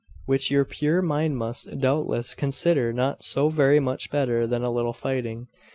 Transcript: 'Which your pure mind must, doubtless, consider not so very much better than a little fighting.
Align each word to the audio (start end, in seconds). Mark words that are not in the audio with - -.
'Which 0.25 0.49
your 0.49 0.65
pure 0.65 1.03
mind 1.03 1.37
must, 1.37 1.77
doubtless, 1.77 2.33
consider 2.33 2.91
not 2.91 3.21
so 3.21 3.49
very 3.49 3.79
much 3.79 4.09
better 4.09 4.47
than 4.47 4.63
a 4.63 4.71
little 4.71 4.93
fighting. 4.93 5.45